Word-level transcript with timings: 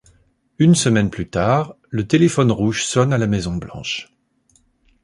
Une 0.57 0.73
semaine 0.73 1.11
plus 1.11 1.29
tard, 1.29 1.75
le 1.89 2.07
téléphone 2.07 2.51
rouge 2.51 2.85
sonne 2.85 3.13
à 3.13 3.19
la 3.19 3.27
Maison 3.27 3.55
Blanche. 3.57 4.11